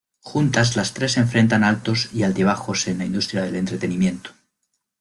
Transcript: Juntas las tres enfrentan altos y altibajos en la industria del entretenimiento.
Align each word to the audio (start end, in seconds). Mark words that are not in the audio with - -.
Juntas 0.23 0.75
las 0.77 0.95
tres 0.95 1.15
enfrentan 1.17 1.63
altos 1.63 2.09
y 2.11 2.23
altibajos 2.23 2.87
en 2.87 2.97
la 2.97 3.05
industria 3.05 3.43
del 3.43 3.55
entretenimiento. 3.57 4.31